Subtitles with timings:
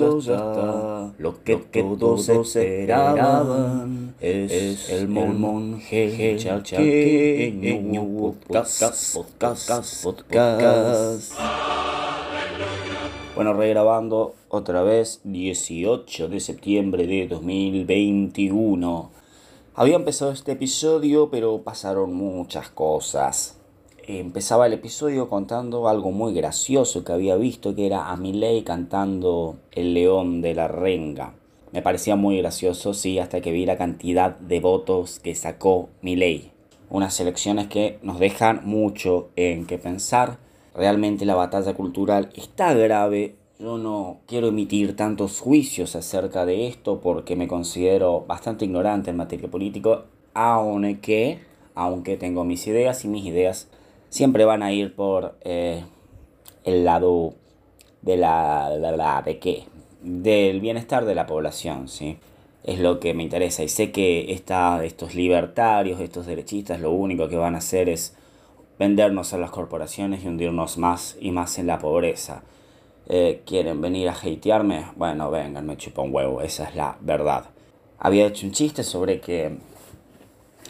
[0.00, 1.56] Hasta lo que,
[1.98, 4.14] todos esperaban.
[4.20, 8.04] Es, el monje chaqueño
[8.46, 11.34] podcast, podcast, podcast.
[13.34, 19.21] Bueno, regrabando otra vez 18 de septiembre de 2021.
[19.74, 23.58] Había empezado este episodio, pero pasaron muchas cosas
[24.06, 29.58] empezaba el episodio contando algo muy gracioso que había visto, que era a Miley cantando
[29.70, 31.34] El León de la Renga.
[31.72, 36.50] Me parecía muy gracioso, sí, hasta que vi la cantidad de votos que sacó Miley.
[36.90, 40.38] Unas elecciones que nos dejan mucho en qué pensar.
[40.74, 43.36] Realmente la batalla cultural está grave.
[43.62, 49.16] Yo no quiero emitir tantos juicios acerca de esto porque me considero bastante ignorante en
[49.16, 50.02] materia política,
[50.34, 51.38] aunque,
[51.76, 53.68] aunque tengo mis ideas y mis ideas
[54.08, 55.84] siempre van a ir por eh,
[56.64, 57.34] el lado
[58.00, 59.62] de la, de qué
[60.00, 62.18] del bienestar de la población sí
[62.64, 67.28] es lo que me interesa y sé que esta, estos libertarios estos derechistas lo único
[67.28, 68.16] que van a hacer es
[68.76, 72.42] vendernos a las corporaciones y hundirnos más y más en la pobreza
[73.08, 77.44] eh, quieren venir a hatearme bueno vengan me chupa un huevo esa es la verdad
[77.98, 79.58] había hecho un chiste sobre que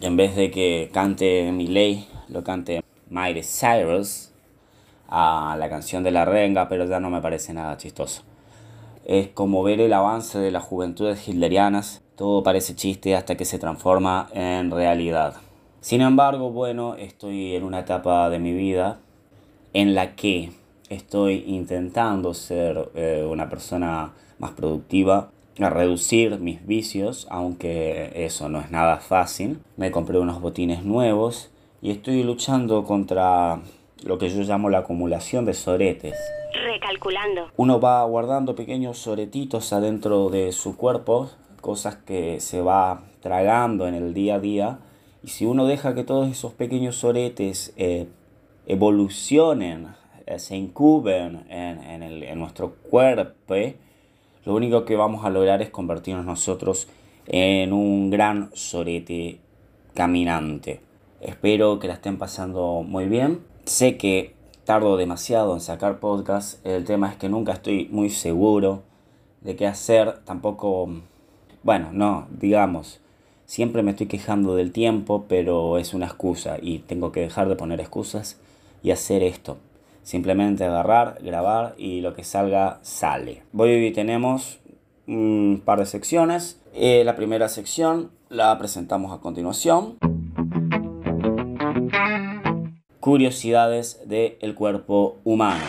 [0.00, 4.30] en vez de que cante mi ley lo cante Miley Cyrus
[5.08, 8.22] a la canción de la renga, pero ya no me parece nada chistoso.
[9.04, 13.58] Es como ver el avance de las juventudes hitlerianas, todo parece chiste hasta que se
[13.58, 15.34] transforma en realidad.
[15.80, 19.00] Sin embargo, bueno, estoy en una etapa de mi vida
[19.72, 20.52] en la que
[20.90, 28.60] estoy intentando ser eh, una persona más productiva, a reducir mis vicios, aunque eso no
[28.60, 29.60] es nada fácil.
[29.76, 31.50] Me compré unos botines nuevos
[31.82, 33.60] y estoy luchando contra
[34.02, 36.16] lo que yo llamo la acumulación de soretes.
[36.64, 37.48] Recalculando.
[37.56, 41.30] Uno va guardando pequeños soretitos adentro de su cuerpo,
[41.60, 44.78] cosas que se va tragando en el día a día.
[45.22, 48.08] Y si uno deja que todos esos pequeños soretes eh,
[48.66, 49.88] evolucionen,
[50.38, 53.54] se incuben en, en, el, en nuestro cuerpo,
[54.44, 56.88] lo único que vamos a lograr es convertirnos nosotros
[57.26, 59.38] en un gran sorete
[59.94, 60.80] caminante.
[61.20, 63.40] Espero que la estén pasando muy bien.
[63.64, 66.64] Sé que tardo demasiado en sacar podcast.
[66.64, 68.82] El tema es que nunca estoy muy seguro
[69.42, 70.20] de qué hacer.
[70.24, 70.88] Tampoco,
[71.62, 73.00] bueno, no, digamos,
[73.44, 77.56] siempre me estoy quejando del tiempo, pero es una excusa y tengo que dejar de
[77.56, 78.40] poner excusas
[78.82, 79.58] y hacer esto.
[80.02, 83.42] Simplemente agarrar, grabar y lo que salga sale.
[83.56, 84.58] Hoy tenemos
[85.06, 86.60] un par de secciones.
[86.74, 89.98] Eh, la primera sección la presentamos a continuación.
[93.00, 95.64] Curiosidades del cuerpo humano.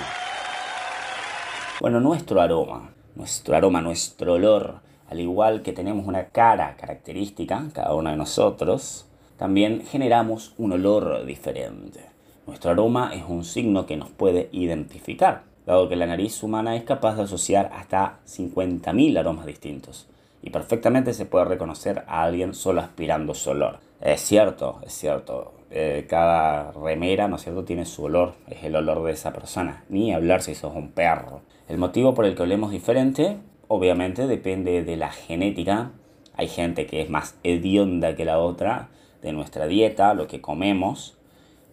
[1.79, 7.95] Bueno, nuestro aroma, nuestro aroma, nuestro olor, al igual que tenemos una cara característica, cada
[7.95, 12.10] uno de nosotros, también generamos un olor diferente.
[12.47, 16.83] Nuestro aroma es un signo que nos puede identificar, dado que la nariz humana es
[16.83, 20.07] capaz de asociar hasta 50.000 aromas distintos
[20.41, 23.79] y perfectamente se puede reconocer a alguien solo aspirando su olor.
[24.01, 28.75] Es cierto, es cierto, eh, cada remera, ¿no es cierto?, tiene su olor, es el
[28.75, 31.41] olor de esa persona, ni hablar si sos un perro.
[31.67, 33.37] El motivo por el que olemos diferente,
[33.67, 35.91] obviamente, depende de la genética.
[36.33, 38.89] Hay gente que es más hedionda que la otra,
[39.21, 41.15] de nuestra dieta, lo que comemos,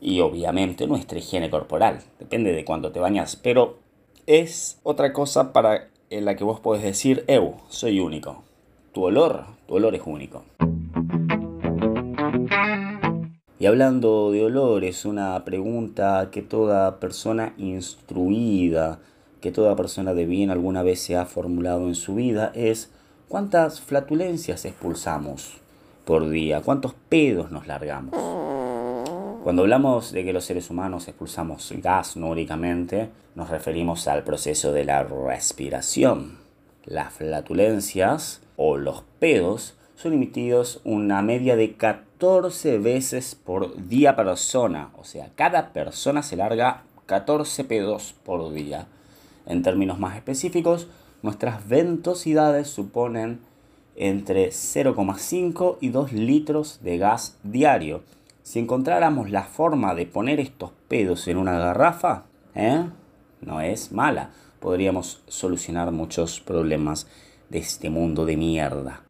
[0.00, 2.00] y obviamente nuestra higiene corporal.
[2.18, 3.78] Depende de cuánto te bañas, pero
[4.26, 8.42] es otra cosa para la que vos podés decir, eu, soy único.
[8.92, 10.44] Tu olor, tu olor es único.
[13.60, 19.00] Y hablando de olores, una pregunta que toda persona instruida,
[19.40, 22.90] que toda persona de bien alguna vez se ha formulado en su vida es
[23.28, 25.54] ¿cuántas flatulencias expulsamos
[26.04, 26.60] por día?
[26.60, 28.37] ¿Cuántos pedos nos largamos?
[29.48, 34.72] Cuando hablamos de que los seres humanos expulsamos gas no únicamente, nos referimos al proceso
[34.72, 36.36] de la respiración.
[36.84, 44.90] Las flatulencias o los pedos son emitidos una media de 14 veces por día persona.
[44.98, 48.86] O sea, cada persona se larga 14 pedos por día.
[49.46, 50.88] En términos más específicos,
[51.22, 53.40] nuestras ventosidades suponen
[53.96, 58.02] entre 0,5 y 2 litros de gas diario.
[58.48, 62.22] Si encontráramos la forma de poner estos pedos en una garrafa,
[62.54, 62.82] ¿eh?
[63.42, 64.30] no es mala.
[64.58, 67.06] Podríamos solucionar muchos problemas
[67.50, 69.02] de este mundo de mierda.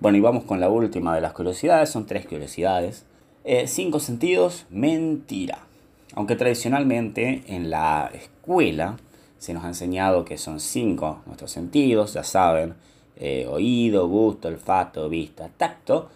[0.00, 3.04] Bueno, y vamos con la última de las curiosidades, son tres curiosidades.
[3.44, 5.66] Eh, cinco sentidos, mentira.
[6.14, 8.96] Aunque tradicionalmente en la escuela
[9.36, 12.72] se nos ha enseñado que son cinco nuestros sentidos, ya saben,
[13.16, 16.08] eh, oído, gusto, olfato, vista, tacto,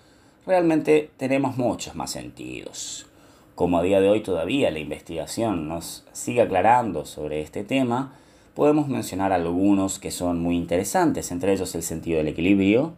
[0.47, 3.06] realmente tenemos muchos más sentidos.
[3.55, 8.15] Como a día de hoy todavía la investigación nos sigue aclarando sobre este tema,
[8.55, 12.94] podemos mencionar algunos que son muy interesantes, entre ellos el sentido del equilibrio,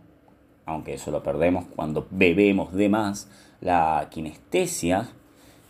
[0.66, 3.28] aunque eso lo perdemos cuando bebemos de más,
[3.60, 5.10] la kinestesia,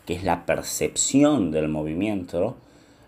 [0.06, 2.56] que es la percepción del movimiento,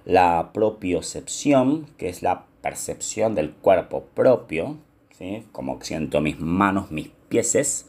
[0.04, 4.76] la propiocepción, que es la percepción del cuerpo propio,
[5.16, 5.44] ¿sí?
[5.52, 7.86] como siento mis manos, mis pies,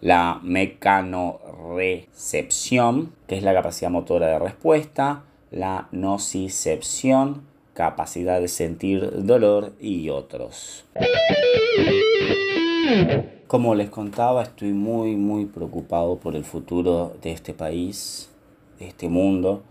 [0.00, 7.42] la mecanorecepción, que es la capacidad motora de respuesta, la nocicepción,
[7.74, 10.84] capacidad de sentir dolor y otros.
[13.46, 18.28] Como les contaba, estoy muy, muy preocupado por el futuro de este país,
[18.78, 19.62] de este mundo.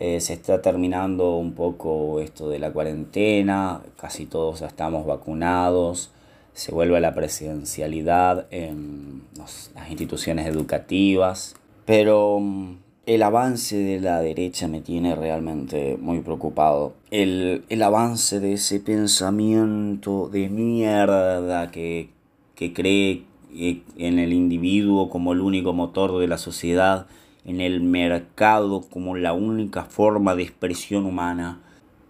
[0.00, 6.10] Eh, se está terminando un poco esto de la cuarentena, casi todos ya estamos vacunados,
[6.54, 14.20] se vuelve a la presidencialidad en las instituciones educativas, pero mm, el avance de la
[14.20, 16.94] derecha me tiene realmente muy preocupado.
[17.10, 22.08] El, el avance de ese pensamiento de mierda que,
[22.54, 23.24] que cree
[23.56, 27.06] en el individuo como el único motor de la sociedad,
[27.44, 31.60] en el mercado como la única forma de expresión humana,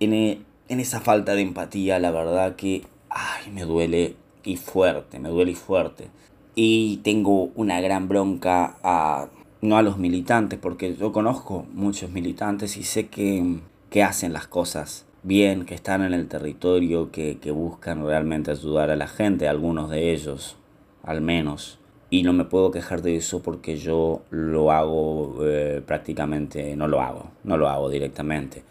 [0.01, 5.19] en, e, en esa falta de empatía, la verdad que ay, me duele y fuerte,
[5.19, 6.09] me duele y fuerte.
[6.55, 9.29] Y tengo una gran bronca a
[9.65, 13.61] no a los militantes, porque yo conozco muchos militantes y sé que,
[13.91, 18.91] que hacen las cosas bien, que están en el territorio, que, que, buscan realmente ayudar
[18.91, 20.57] a la gente, algunos de ellos,
[21.03, 21.79] al menos.
[22.11, 27.01] Y no me puedo quejar de eso porque yo lo hago eh, prácticamente, no lo
[27.01, 28.63] hago, no lo hago directamente.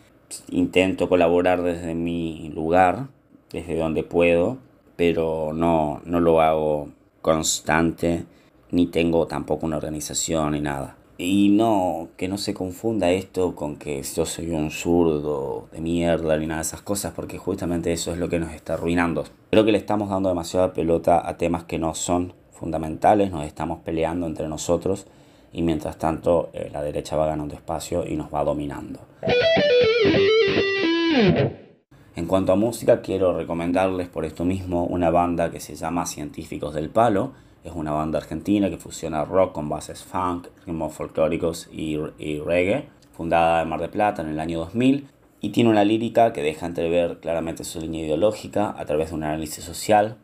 [0.50, 3.08] Intento colaborar desde mi lugar,
[3.52, 4.60] desde donde puedo,
[5.06, 6.88] pero no, no lo hago
[7.22, 8.24] constante
[8.72, 10.96] ni tengo tampoco una organización ni nada.
[11.18, 16.38] Y no, que no se confunda esto con que yo soy un zurdo de mierda
[16.38, 19.26] ni nada de esas cosas, porque justamente eso es lo que nos está arruinando.
[19.52, 23.80] Creo que le estamos dando demasiada pelota a temas que no son fundamentales, nos estamos
[23.82, 25.06] peleando entre nosotros
[25.52, 29.02] y mientras tanto eh, la derecha va ganando espacio y nos va dominando.
[32.16, 36.74] En cuanto a música, quiero recomendarles por esto mismo una banda que se llama Científicos
[36.74, 37.34] del Palo
[37.64, 41.98] es una banda argentina que fusiona rock con bases funk, ritmos folclóricos y,
[42.40, 45.08] reggae, fundada en Mar del Plata en el año 2000
[45.40, 49.24] y tiene una lírica que deja entrever claramente su línea ideológica a través de un
[49.24, 50.18] análisis social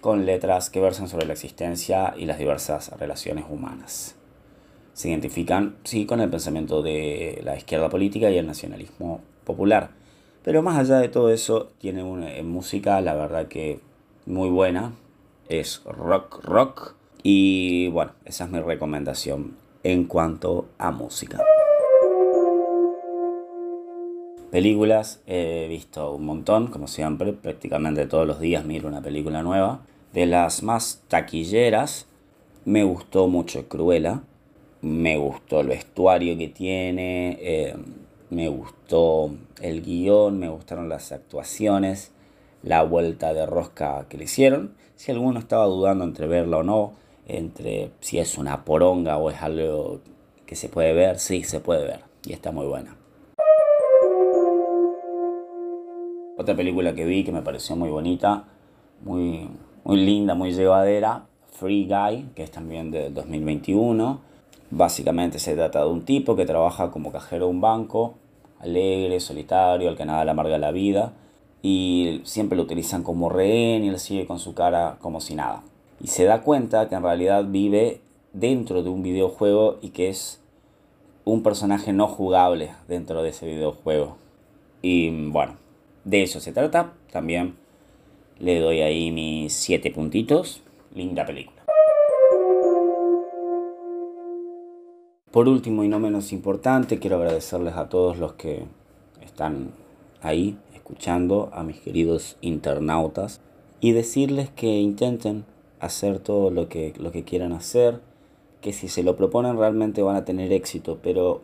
[0.00, 4.14] con letras que versan sobre la existencia y las diversas relaciones humanas.
[4.92, 9.90] Se identifican, sí, con el pensamiento de la izquierda política y el nacionalismo popular.
[10.42, 13.80] Pero más allá de todo eso, tiene una música, la verdad que
[14.26, 14.92] muy buena,
[15.48, 16.94] es rock rock.
[17.22, 21.38] Y bueno, esa es mi recomendación en cuanto a música.
[24.50, 29.82] Películas, he visto un montón, como siempre, prácticamente todos los días miro una película nueva.
[30.14, 32.06] De las más taquilleras,
[32.64, 34.22] me gustó mucho Cruella,
[34.80, 37.74] me gustó el vestuario que tiene, eh,
[38.30, 39.30] me gustó
[39.60, 42.12] el guion, me gustaron las actuaciones,
[42.62, 44.74] la vuelta de rosca que le hicieron.
[44.96, 46.92] Si alguno estaba dudando entre verla o no,
[47.26, 50.00] entre si es una poronga o es algo
[50.46, 52.96] que se puede ver, sí, se puede ver y está muy buena.
[56.36, 58.44] Otra película que vi que me pareció muy bonita,
[59.02, 59.48] muy,
[59.84, 64.27] muy linda, muy llevadera, Free Guy, que es también del 2021.
[64.70, 68.14] Básicamente se trata de un tipo que trabaja como cajero de un banco,
[68.60, 71.12] alegre, solitario, al que nada le amarga la vida
[71.62, 75.62] y siempre lo utilizan como rehén y él sigue con su cara como si nada.
[76.00, 78.00] Y se da cuenta que en realidad vive
[78.32, 80.40] dentro de un videojuego y que es
[81.24, 84.16] un personaje no jugable dentro de ese videojuego.
[84.82, 85.56] Y bueno,
[86.04, 86.92] de eso se trata.
[87.10, 87.56] También
[88.38, 90.62] le doy ahí mis 7 puntitos.
[90.94, 91.57] Linda película.
[95.30, 98.64] Por último y no menos importante, quiero agradecerles a todos los que
[99.20, 99.72] están
[100.22, 103.42] ahí escuchando a mis queridos internautas
[103.80, 105.44] y decirles que intenten
[105.80, 108.00] hacer todo lo que, lo que quieran hacer,
[108.62, 111.42] que si se lo proponen realmente van a tener éxito, pero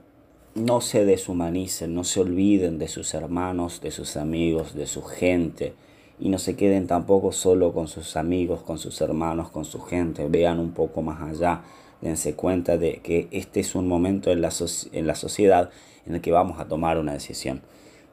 [0.55, 5.75] no se deshumanicen, no se olviden de sus hermanos, de sus amigos, de su gente
[6.19, 10.27] y no se queden tampoco solo con sus amigos, con sus hermanos, con su gente,
[10.29, 11.63] vean un poco más allá,
[12.05, 14.53] dense cuenta de que este es un momento en la,
[14.93, 15.71] en la sociedad
[16.07, 17.63] en el que vamos a tomar una decisión.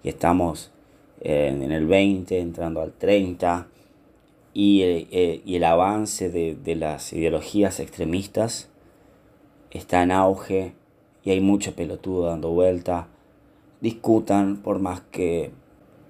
[0.01, 0.71] Y estamos
[1.19, 3.67] en el 20, entrando al 30,
[4.53, 8.69] y, eh, y el avance de, de las ideologías extremistas
[9.71, 10.73] está en auge
[11.23, 13.07] y hay mucho pelotudo dando vuelta.
[13.81, 15.51] Discutan por más que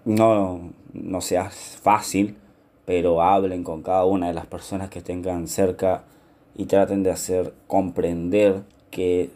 [0.06, 2.38] no, no sea fácil,
[2.86, 6.04] pero hablen con cada una de las personas que tengan cerca
[6.56, 9.30] y traten de hacer comprender que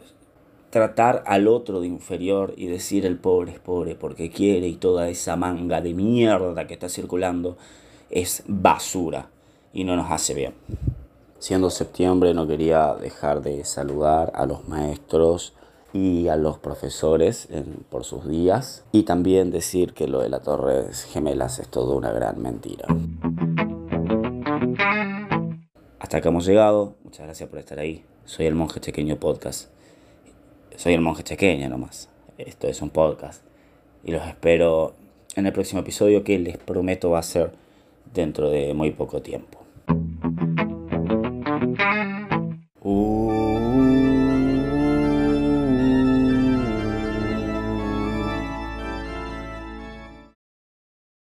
[0.70, 5.08] tratar al otro de inferior y decir el pobre es pobre porque quiere y toda
[5.08, 7.56] esa manga de mierda que está circulando
[8.10, 9.30] es basura
[9.72, 10.54] y no nos hace bien.
[11.38, 15.54] Siendo septiembre no quería dejar de saludar a los maestros
[15.92, 17.48] y a los profesores
[17.88, 22.10] por sus días y también decir que lo de las Torres Gemelas es todo una
[22.10, 22.86] gran mentira.
[25.98, 28.04] Hasta acá hemos llegado, muchas gracias por estar ahí.
[28.26, 29.70] Soy el Monje Chequeño Podcast.
[30.76, 32.10] Soy el Monje Chequeño nomás.
[32.36, 33.42] Esto es un podcast.
[34.04, 34.94] Y los espero
[35.36, 37.52] en el próximo episodio que les prometo va a ser
[38.12, 39.58] dentro de muy poco tiempo.
[42.82, 43.15] Uh.